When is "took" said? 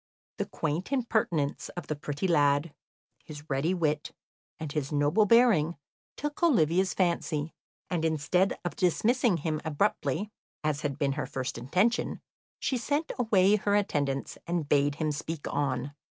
6.17-6.41